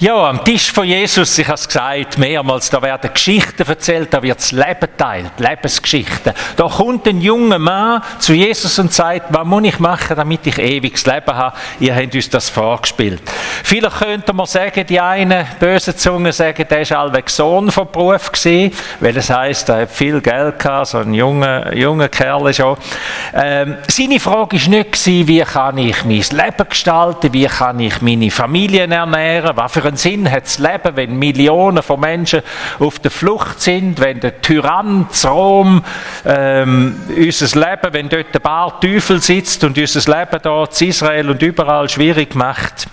[0.00, 4.22] Ja, am Tisch von Jesus, ich habe es gesagt, mehrmals, da werden Geschichten erzählt, da
[4.22, 6.34] wird das Leben teilt, Lebensgeschichten.
[6.56, 10.56] Da kommt ein junger Mann zu Jesus und sagt, was muss ich machen, damit ich
[10.56, 11.56] ewiges Leben habe?
[11.80, 13.20] Ihr habt uns das vorgespielt.
[13.64, 18.30] Vielleicht könnte man sagen, die einen bösen Zungen sagen, der ist allweg Sohn von Beruf
[18.30, 22.76] gewesen, weil es heisst, er hat viel Geld gehabt, so ein junger, junger Kerl schon.
[23.34, 28.30] Ähm, seine Frage war nicht wie kann ich mein Leben gestalten, wie kann ich meine
[28.30, 32.42] Familie ernähren, was für einen Sinn hat das Leben, wenn Millionen von Menschen
[32.78, 35.82] auf der Flucht sind, wenn der Tyrann zu Rom
[36.24, 41.30] ähm, unser Leben, wenn dort der Bar Teufel sitzt und unser Leben dort in Israel
[41.30, 42.86] und überall schwierig macht.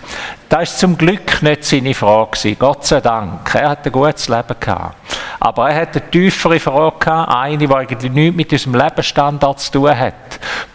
[0.50, 3.54] Das ist zum Glück nicht seine Frage Gott sei Dank.
[3.56, 4.96] Er hat ein gutes Leben gehabt.
[5.40, 9.72] Aber er hat eine tiefere Frage gehabt, eine, die eigentlich nichts mit unserem Lebensstandard zu
[9.72, 10.14] tun hat.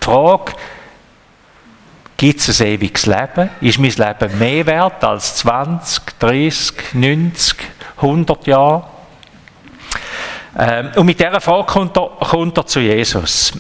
[0.01, 0.53] Die Frage,
[2.21, 3.49] Gibt es ein ewiges Leben?
[3.63, 7.57] Ist mein Leben mehr wert als 20, 30, 90,
[7.97, 8.85] 100 Jahre?
[10.59, 13.55] Ähm, und mit dieser Frage kommt er, kommt er zu Jesus.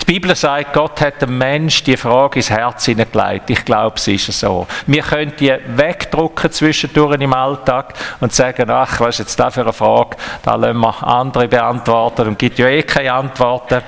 [0.00, 3.50] Die Bibel sagt, Gott hat dem Mensch die Frage ins Herz hineingelegt.
[3.50, 4.68] Ich glaube, es ist so.
[4.86, 9.62] Wir können die wegdrucken zwischendurch im Alltag und sagen, ach, was ist jetzt da für
[9.62, 10.16] eine Frage?
[10.44, 13.82] Da lassen wir andere beantworten und gibt ja eh keine Antworten.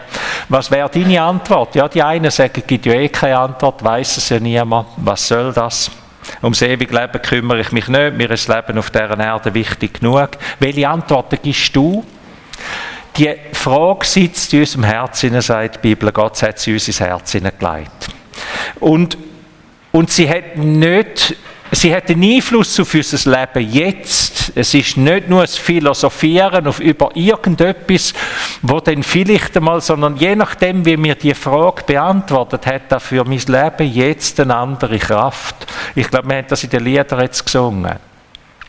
[0.48, 1.74] Was wäre deine Antwort?
[1.74, 4.88] Ja, die einen sagen, gibt ja eh keine Antwort, weiß es ja niemand.
[4.96, 5.90] Was soll das?
[6.42, 8.16] Ums ewige Leben kümmere ich mich nicht.
[8.16, 10.30] Mir ist das Leben auf dieser Erde wichtig genug.
[10.58, 12.04] Welche Antworten gibst du?
[13.16, 17.32] Die Frage sitzt in unserem Herzen, sagt die Bibel, Gott hat sie in unser Herz
[17.32, 18.08] hineingelegt.
[18.78, 19.16] Und,
[19.92, 21.34] und sie hat nicht,
[21.72, 24.25] sie hat einen Einfluss auf unser Leben jetzt.
[24.54, 28.14] Es ist nicht nur das Philosophieren auf über irgendetwas,
[28.62, 33.24] wo dann vielleicht einmal, sondern je nachdem, wie mir die Frage beantwortet hat, hat für
[33.24, 35.66] mein Leben jetzt eine andere Kraft.
[35.94, 37.96] Ich glaube, wir haben das in den Liedern jetzt gesungen.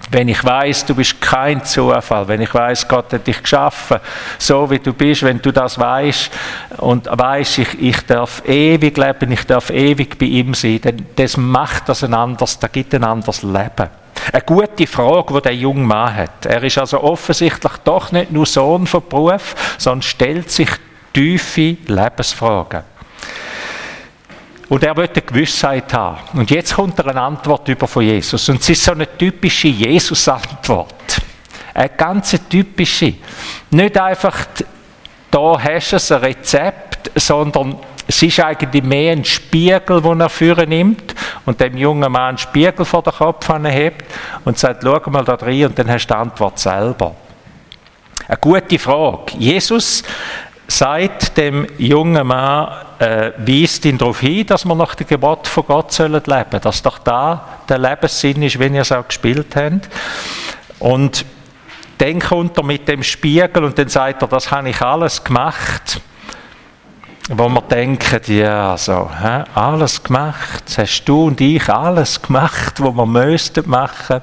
[0.09, 3.97] Wenn ich weiß, du bist kein Zufall, wenn ich weiß, Gott hat dich geschaffen,
[4.37, 6.31] so wie du bist, wenn du das weißt
[6.77, 11.35] und weißt, ich, ich darf ewig leben, ich darf ewig bei ihm sein, dann das
[11.35, 13.89] macht das ein anderes, das gibt ein anderes Leben.
[14.31, 16.45] Eine gute Frage, die der junge Mann hat.
[16.45, 20.69] Er ist also offensichtlich doch nicht nur Sohn von Beruf, sondern stellt sich
[21.13, 22.83] tiefe Lebensfragen.
[24.69, 26.17] Und er wollte Gewissheit haben.
[26.33, 28.49] Und jetzt kommt er eine Antwort über von Jesus.
[28.49, 31.21] Und es ist so eine typische Jesus-Antwort.
[31.73, 33.13] Eine ganz typische.
[33.71, 34.45] Nicht einfach,
[35.31, 37.77] da hast du ein Rezept, sondern
[38.07, 41.15] es ist eigentlich mehr ein Spiegel, den er führen nimmt
[41.47, 44.05] und dem jungen Mann einen Spiegel vor den Kopf hebt
[44.43, 47.15] und sagt, schau mal da rein und dann hast du die Antwort selber.
[48.27, 49.37] Eine gute Frage.
[49.39, 50.03] Jesus
[50.67, 52.67] sagt dem jungen Mann,
[52.99, 56.61] äh, weist ihn darauf hin, dass wir nach dem Gebot von Gott leben sollen.
[56.61, 59.87] Dass doch da der Lebenssinn ist, wenn ihr es auch gespielt habt.
[60.79, 61.25] Und
[61.97, 66.01] dann kommt er mit dem Spiegel und dann sagt er, das habe ich alles gemacht
[67.29, 72.95] wo wir denken, ja, also, hä, alles gemacht, hast du und ich alles gemacht, was
[72.95, 74.21] wir müssten machen.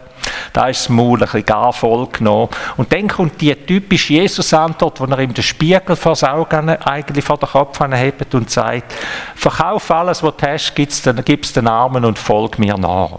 [0.55, 2.49] Da ist das Maul ein bisschen gar voll genommen.
[2.79, 7.25] Und dann kommt die typische Jesus-Antwort, wo er ihm den Spiegel vor das Auge eigentlich
[7.25, 8.95] vor den Kopf hebt und sagt,
[9.35, 13.19] verkauf alles, was du hast, gib es den Armen und folg mir nach.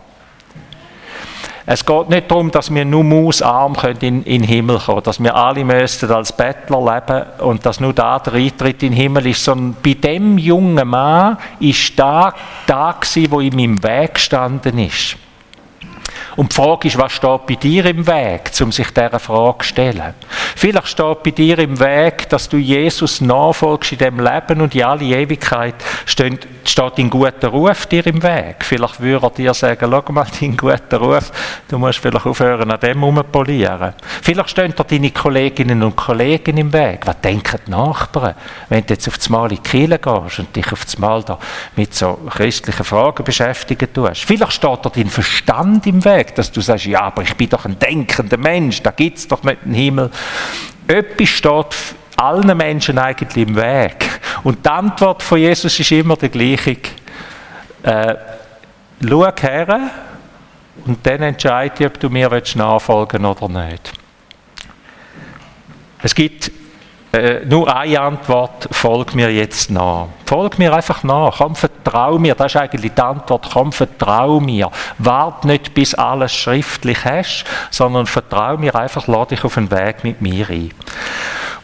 [1.68, 5.36] Es geht nicht darum, dass wir nur mausarm in, in den Himmel kommen dass wir
[5.36, 9.44] alle müssten als Bettler leben und dass nur da der Eintritt in den Himmel ist,
[9.44, 12.34] sondern bei dem jungen Mann ist da,
[12.68, 15.18] da gewesen, wo in meinem Weg gestanden ist.
[16.36, 19.70] Und die Frage ist, was steht bei dir im Weg, um sich dieser Frage zu
[19.70, 20.14] stellen?
[20.56, 24.84] Vielleicht steht bei dir im Weg, dass du Jesus nachfolgst in dem Leben und in
[24.84, 25.76] alle Ewigkeit
[26.06, 28.58] steht, steht dein guter Ruf dir im Weg.
[28.62, 31.32] Vielleicht würde er dir sagen, schau mal, dein guter Ruf,
[31.70, 33.94] du musst vielleicht aufhören, an dem rumpolieren.
[34.22, 37.02] Vielleicht stehen dir deine Kolleginnen und Kollegen im Weg.
[37.06, 38.36] Was denken die Nachbarn,
[38.70, 41.24] wenn du jetzt auf das Mal in die Kirche gehst und dich auf das Mal
[41.24, 41.38] da
[41.76, 44.26] mit so christlichen Fragen beschäftigen tust?
[44.26, 47.50] Vielleicht steht dir dein Verstand im Weg Weg, dass du sagst, ja, aber ich bin
[47.50, 50.10] doch ein denkender Mensch, da gibt es doch nicht einen Himmel.
[50.88, 51.76] Etwas steht
[52.18, 54.20] allen Menschen eigentlich im Weg.
[54.44, 56.78] Und die Antwort von Jesus ist immer die gleiche.
[57.84, 58.16] Äh,
[59.08, 59.90] schau her
[60.86, 63.92] und dann entscheide, ob du mir nachfolgen willst oder nicht.
[66.02, 66.52] Es gibt
[67.16, 70.08] äh, nur eine Antwort, folg mir jetzt nach.
[70.26, 74.70] Folg mir einfach nach, komm, vertrau mir, das ist eigentlich die Antwort, komm, vertrau mir.
[74.98, 80.04] Wart nicht, bis alles schriftlich hast, sondern vertrau mir einfach, lade dich auf den Weg
[80.04, 80.72] mit mir ein.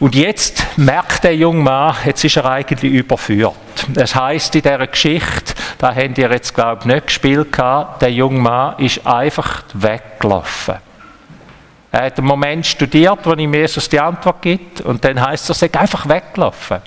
[0.00, 3.54] Und jetzt merkt der junge Mann, jetzt ist er eigentlich überführt.
[3.94, 8.40] Es heißt in dieser Geschichte, da habt ihr jetzt glaube ich nicht gespielt, der junge
[8.40, 10.76] Mann ist einfach weggelaufen.
[11.92, 15.54] Er hat einen Moment studiert, wo ihm Jesus die Antwort gibt, und dann heißt er
[15.54, 16.80] sei einfach weggelaufen.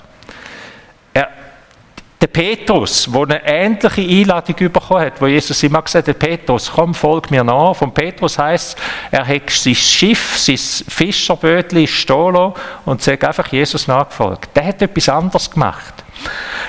[2.18, 6.94] Der Petrus, der eine ähnliche Einladung bekommen hat, wo Jesus immer gesagt hat, Petrus, komm,
[6.94, 7.76] folg mir nach.
[7.76, 8.78] Von Petrus heißt
[9.10, 12.52] er hat sein Schiff, sein Fischerbötli stehen
[12.86, 14.48] und sagt einfach Jesus nachgefolgt.
[14.56, 15.92] Der hat etwas anderes gemacht.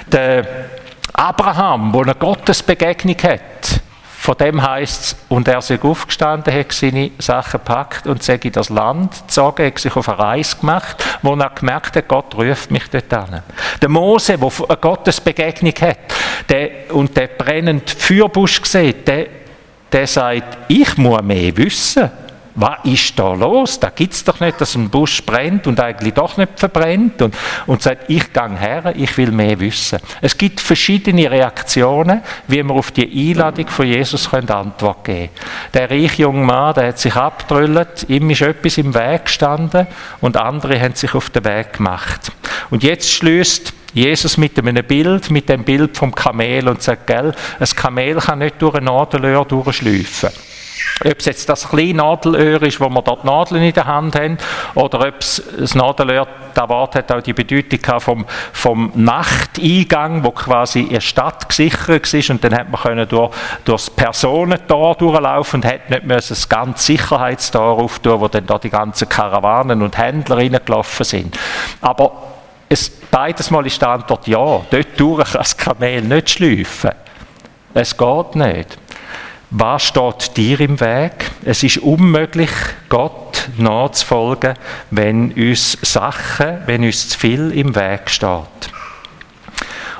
[0.05, 0.45] Der
[1.13, 3.56] Abraham, der eine Gottesbegegnung hat,
[4.27, 8.51] von dem heißt es, und er sich aufgestanden, hat seine Sachen gepackt und sich in
[8.51, 12.69] das Land gezogen, hat sich auf eine Reise gemacht, wo er gemerkt hat, Gott ruft
[12.69, 13.41] mich dort an.
[13.81, 15.99] Der Mose, der eine Gottesbegegnung hat
[16.49, 19.27] der, und der brennende Feuerbusch sieht, der,
[19.93, 22.11] der sagt, ich muss mehr wissen
[22.57, 23.79] was ist da los?
[23.79, 27.35] Da gibt es doch nicht, dass ein Busch brennt und eigentlich doch nicht verbrennt und,
[27.67, 29.99] und sagt, ich gehe her, ich will mehr wissen.
[30.21, 35.29] Es gibt verschiedene Reaktionen, wie wir auf die Einladung von Jesus Antwort geben
[35.73, 39.85] Der reiche junge Mann, der hat sich abgetrüllt, ihm ist etwas im Weg gestanden
[40.19, 42.31] und andere haben sich auf den Weg gemacht.
[42.71, 47.33] Und jetzt schließt Jesus mit einem Bild, mit dem Bild vom Kamel und sagt, gell,
[47.59, 50.29] ein Kamel kann nicht durch ein Nadelöhr durchschleifen.
[51.05, 54.37] Ob es jetzt das kleine Nadelöhr ist, wo wir dort Nadeln in der Hand haben,
[54.75, 60.31] oder ob es das Nadelöhr, der Wort hat auch die Bedeutung vom, vom Nachteingang, wo
[60.31, 63.31] quasi in der Stadt gesichert war und dann hat man können durch,
[63.63, 68.57] durch das Personentor durchlaufen und hat nicht müssen das ganze Sicherheitstor auftun, wo dann da
[68.57, 71.37] die ganzen Karawanen und Händler reingelaufen sind.
[71.81, 72.11] Aber
[72.69, 74.61] es, beides Mal ist die Antwort ja.
[74.69, 76.91] Dort durch kann das Kamel nicht schleifen.
[77.73, 78.77] Es geht nicht.
[79.49, 81.31] Was steht dir im Weg?
[81.45, 82.49] Es ist unmöglich,
[82.89, 84.55] Gott nachzufolgen,
[84.91, 88.69] wenn uns Sachen, wenn uns zu viel im Weg steht.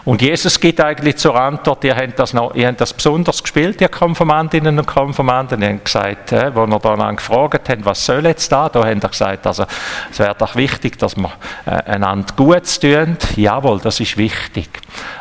[0.08, 3.82] Und Jesus gibt eigentlich zur Antwort, ihr habt das, noch, ihr habt das besonders gespielt,
[3.82, 5.62] ihr Konformantinnen und Konformanten.
[5.62, 8.70] Ihr habt gesagt, äh, wo ihr dann gefragt habt, was soll jetzt da?
[8.70, 9.66] Da habt ihr gesagt, also,
[10.10, 11.30] es wäre doch wichtig, dass wir
[11.66, 13.18] äh, einander gut tun.
[13.36, 14.70] Jawohl, das ist wichtig.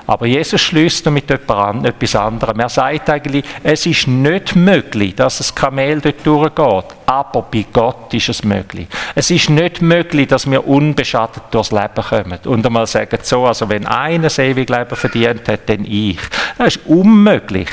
[0.07, 2.61] Aber Jesus schließt mit etwas anderem.
[2.61, 6.96] Er sagt eigentlich, es ist nicht möglich, dass das Kamel dort durchgeht.
[7.07, 8.89] Aber bei Gott ist es möglich.
[9.15, 12.39] Es ist nicht möglich, dass wir unbeschadet durchs Leben kommen.
[12.45, 16.19] Und einmal sagen so, also wenn einer das ewige Leben verdient hat, dann ich.
[16.59, 17.69] Das ist unmöglich.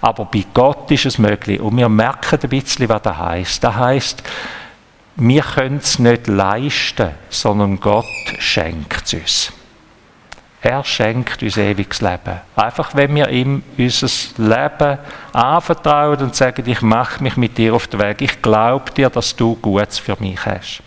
[0.00, 1.60] Aber bei Gott ist es möglich.
[1.60, 3.64] Und wir merken ein bisschen, was das heißt.
[3.64, 4.22] Das heißt,
[5.16, 8.06] wir können es nicht leisten, sondern Gott
[8.38, 9.57] schenkt es uns.
[10.60, 12.40] Er schenkt uns ewiges Leben.
[12.56, 14.08] Einfach, wenn wir ihm unser
[14.38, 14.98] Leben
[15.32, 19.36] anvertrauen und sagen, ich mache mich mit dir auf den Weg, ich glaube dir, dass
[19.36, 20.82] du Gutes für mich hast.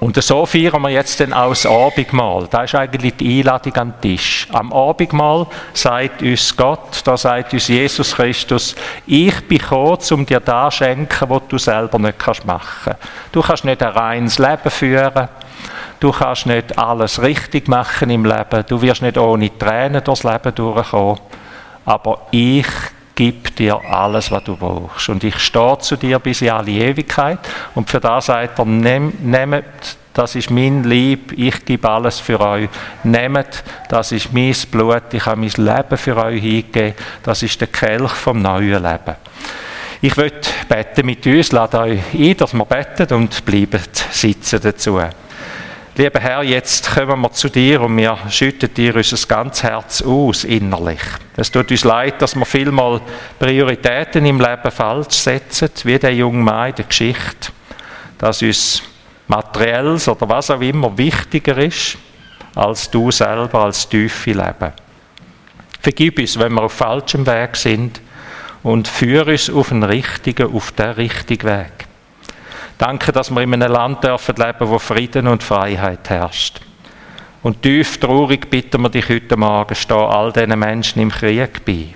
[0.00, 2.46] Und so feiern wir jetzt dann auch das Abendmahl.
[2.48, 4.46] Das ist eigentlich die Einladung an den Tisch.
[4.52, 8.76] Am Abendmahl sagt uns Gott, da sagt uns Jesus Christus,
[9.06, 13.00] ich bin gekommen, um dir das zu schenken, was du selber nicht machen kannst.
[13.32, 15.28] Du kannst nicht ein reines Leben führen.
[16.00, 18.64] Du kannst nicht alles richtig machen im Leben.
[18.68, 21.20] Du wirst nicht ohne Tränen durchs Leben durchkommen.
[21.84, 22.66] Aber ich
[23.14, 25.08] gebe dir alles, was du brauchst.
[25.08, 27.40] Und ich stehe zu dir bis in alle Ewigkeit.
[27.74, 29.64] Und für das sagt er, nehmt,
[30.14, 32.68] das ist mein Lieb, ich gebe alles für euch.
[33.02, 36.94] Nehmt, das ist mein Blut, ich habe mein Leben für euch hingegeben.
[37.24, 39.16] Das ist der Kelch vom neuen Leben.
[40.00, 43.80] Ich möchte beten mit uns, lade euch ein, dass wir beten und bleiben
[44.12, 45.00] sitzen dazu.
[45.98, 50.44] Lieber Herr, jetzt kommen wir zu dir und wir schütten dir unser ganzes Herz aus,
[50.44, 51.00] innerlich.
[51.36, 53.00] Es tut uns leid, dass wir vielmal
[53.36, 57.50] Prioritäten im Leben falsch setzen, wie der junge Mann in der Geschichte.
[58.16, 58.80] Dass uns
[59.26, 61.98] Materielles oder was auch immer wichtiger ist,
[62.54, 64.72] als du selber, als tiefe Leben.
[65.80, 68.00] Vergib uns, wenn wir auf falschem Weg sind
[68.62, 71.87] und führe uns auf den richtigen, auf den richtigen Weg.
[72.78, 76.60] Danke, dass wir in einem Land dürfen leben, wo Frieden und Freiheit herrscht.
[77.42, 81.88] Und tief traurig bitten wir dich heute Morgen, stehen all diesen Menschen im Krieg bei.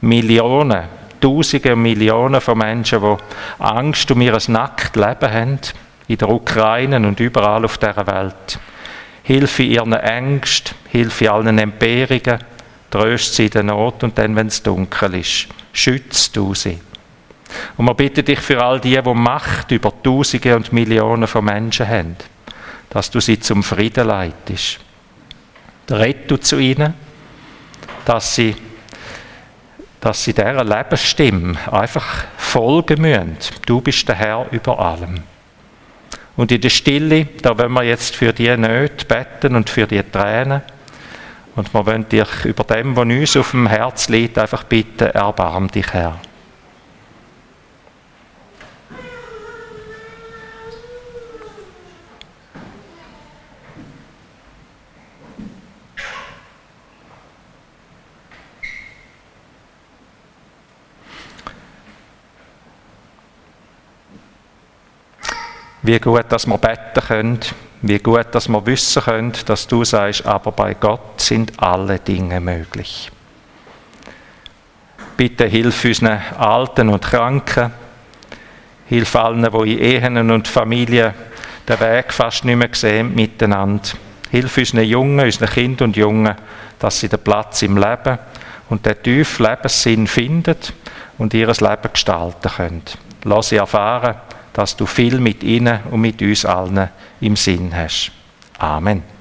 [0.00, 0.88] Millionen,
[1.20, 5.60] Tausende und Millionen von Menschen, die Angst um ihr nacktes Leben haben,
[6.08, 8.58] in der Ukraine und überall auf dieser Welt.
[9.22, 12.38] Hilfe ihren Ängsten, Hilfe allen Entbehrungen,
[12.90, 16.80] tröst sie in der Not und dann, wenn es dunkel ist, schützt du sie.
[17.76, 21.88] Und wir bitten dich für all die, die Macht über Tausende und Millionen von Menschen
[21.88, 22.16] haben,
[22.90, 24.80] dass du sie zum Frieden leitest.
[25.90, 26.94] Red du zu ihnen,
[28.04, 28.54] dass sie,
[30.00, 33.36] dass sie dieser Lebensstimme einfach folgen müssen.
[33.66, 35.22] Du bist der Herr über allem.
[36.36, 40.02] Und in der Stille, da wollen wir jetzt für die Nöte beten und für die
[40.02, 40.62] Tränen.
[41.54, 45.70] Und wir wollen dich über dem, was uns auf dem Herz liegt, einfach bitten, erbarm
[45.70, 46.18] dich, Herr.
[65.82, 67.40] Wie gut, dass wir beten können,
[67.82, 72.40] wie gut, dass wir wissen können, dass du sagst, aber bei Gott sind alle Dinge
[72.40, 73.10] möglich.
[75.16, 77.72] Bitte hilf unseren Alten und Kranken,
[78.86, 81.14] hilf allen, die in Ehen und Familien
[81.68, 83.82] den Weg fast nicht mehr sehen miteinander.
[84.30, 86.34] Hilf unseren Jungen, unseren Kindern und Jungen,
[86.78, 88.18] dass sie den Platz im Leben
[88.68, 90.56] und den tiefen Lebenssinn finden
[91.18, 92.82] und ihr Leben gestalten können.
[93.24, 94.16] Lass sie erfahren,
[94.52, 96.88] dass du viel mit ihnen und mit uns allen
[97.20, 98.12] im Sinn hast.
[98.58, 99.11] Amen.